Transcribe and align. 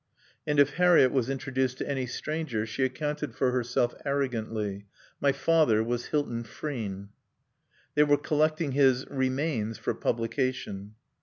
And 0.47 0.59
if 0.59 0.77
Harriett 0.77 1.11
was 1.11 1.29
introduced 1.29 1.77
to 1.77 1.87
any 1.87 2.07
stranger 2.07 2.65
she 2.65 2.83
accounted 2.83 3.35
for 3.35 3.51
herself 3.51 3.93
arrogantly: 4.03 4.87
"My 5.19 5.31
father 5.31 5.83
was 5.83 6.07
Hilton 6.07 6.41
Frean." 6.43 7.09
They 7.93 8.01
were 8.03 8.17
collecting 8.17 8.71
his 8.71 9.05
Remains 9.11 9.77
for 9.77 9.93
publication. 9.93 10.95